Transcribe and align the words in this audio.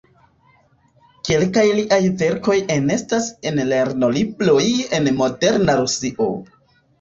Kelkaj 1.27 1.65
liaj 1.79 1.99
verkoj 2.21 2.55
enestas 2.77 3.27
en 3.51 3.61
lernolibroj 3.73 4.63
en 5.01 5.11
moderna 5.21 5.77
Rusio. 5.83 6.33